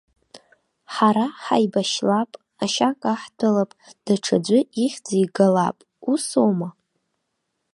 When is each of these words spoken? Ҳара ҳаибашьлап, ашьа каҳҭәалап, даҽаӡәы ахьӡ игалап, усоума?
Ҳара 0.93 1.25
ҳаибашьлап, 1.43 2.31
ашьа 2.63 2.89
каҳҭәалап, 3.01 3.71
даҽаӡәы 4.05 4.59
ахьӡ 4.83 5.07
игалап, 5.21 5.77
усоума? 6.11 6.69